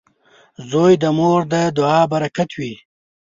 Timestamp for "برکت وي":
2.13-2.73